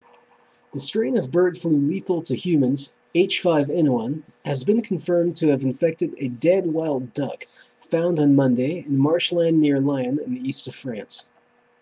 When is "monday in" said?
8.35-8.97